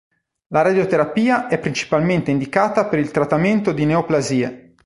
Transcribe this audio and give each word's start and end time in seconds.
La 0.47 0.63
radioterapia 0.63 1.47
è 1.47 1.59
principalmente 1.59 2.31
indicata 2.31 2.87
per 2.87 2.97
il 2.97 3.11
trattamento 3.11 3.71
di 3.71 3.85
neoplasie. 3.85 4.73